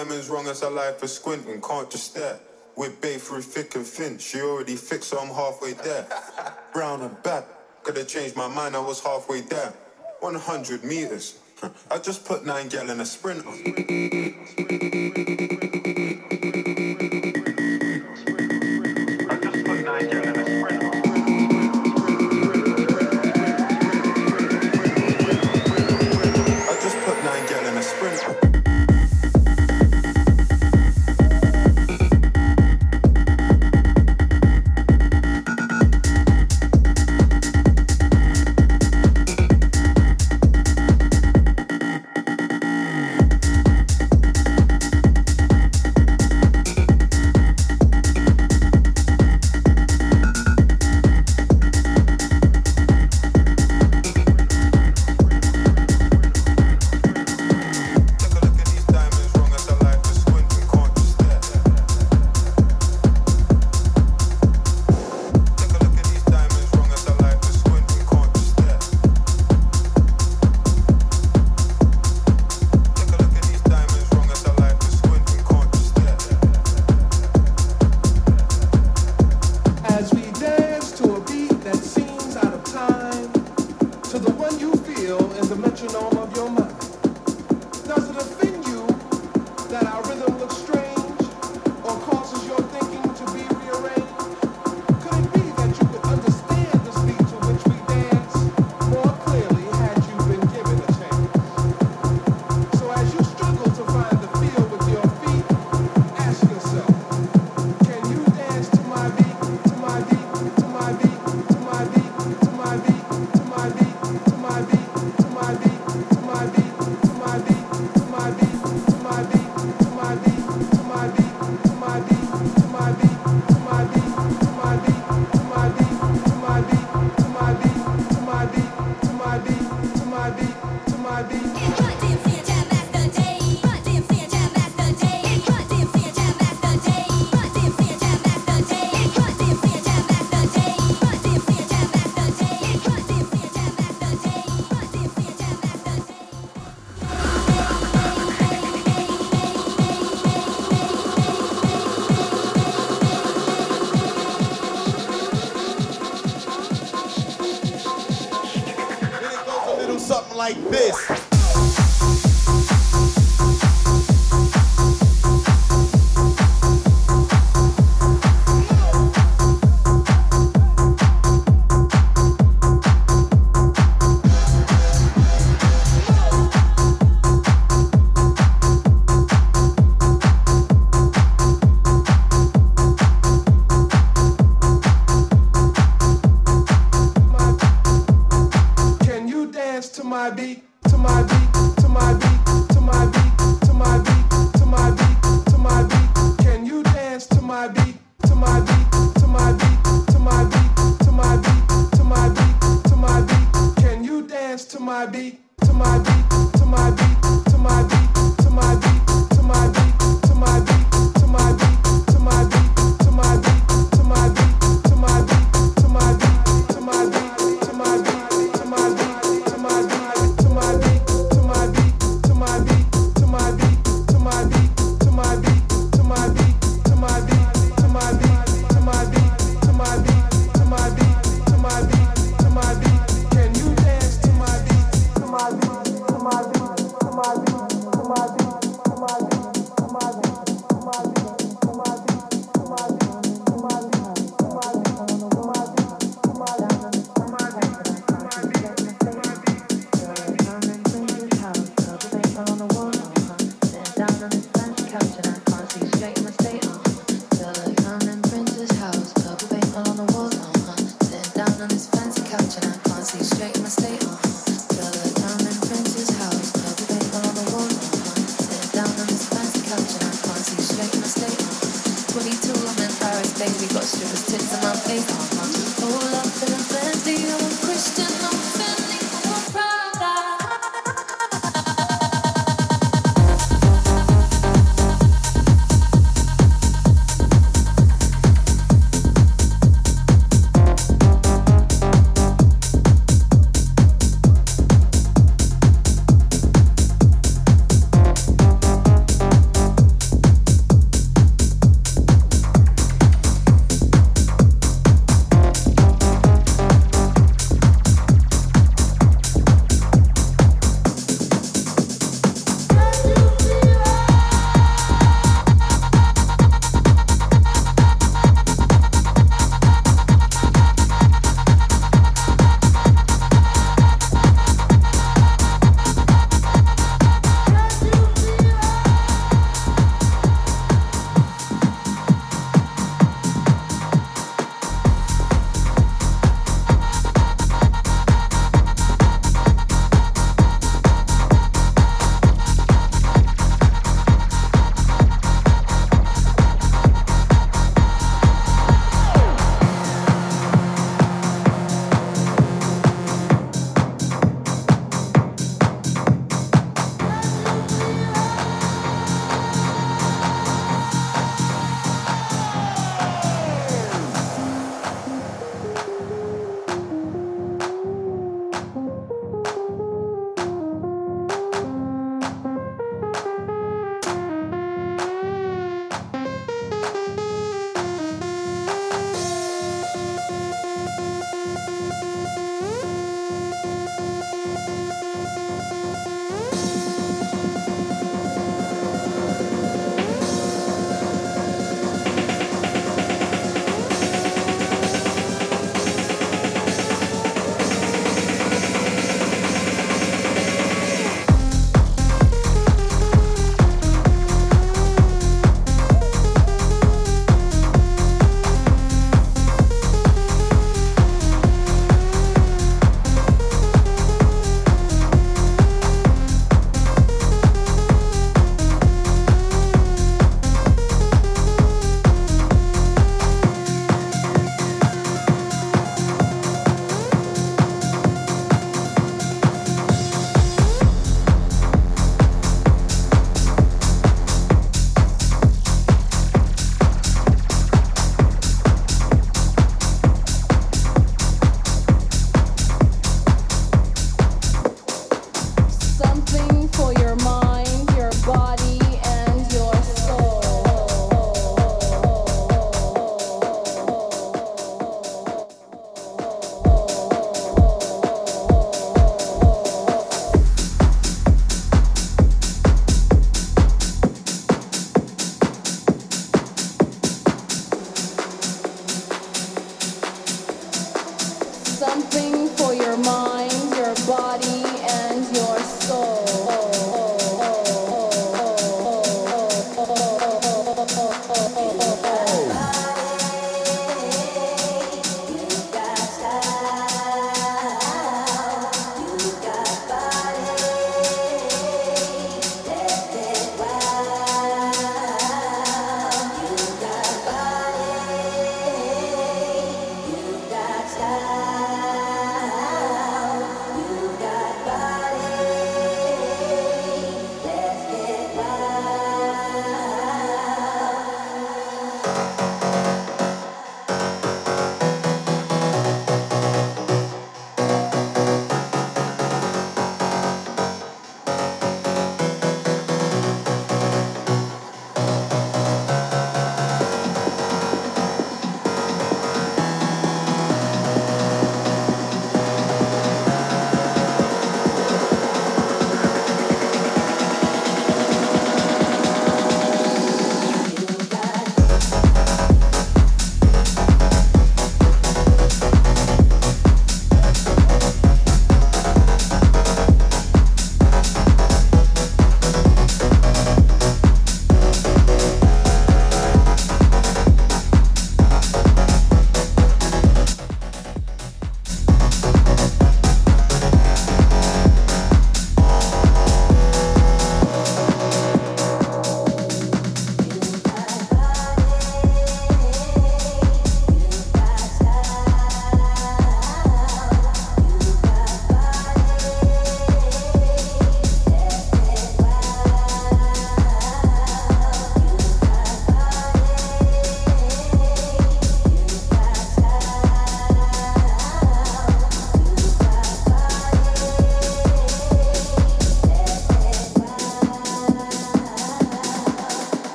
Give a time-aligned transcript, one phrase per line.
[0.00, 2.40] timing's wrong as her life is squinting, can't just stare.
[2.74, 6.06] We're bathed through thick and thin, she already fixed, so I'm halfway there.
[6.72, 7.44] Brown and bad,
[7.82, 9.74] could've changed my mind, I was halfway there.
[10.20, 11.38] 100 meters,
[11.90, 13.44] I just put nine gal in a sprint.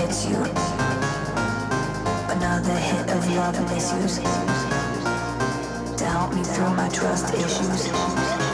[0.00, 0.36] it's you.
[2.30, 4.18] Another hit of love and misuse
[5.96, 8.47] to help me through my trust issues.